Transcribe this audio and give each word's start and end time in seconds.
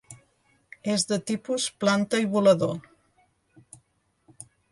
És 0.93 1.03
de 1.11 1.19
tipus 1.31 1.67
planta 1.83 2.21
i 2.25 2.27
volador. 2.37 2.73